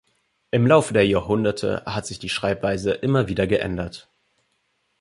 [0.49, 4.09] Im Laufe der Jahrhunderte hat sich die Schreibweise immer wieder geändert.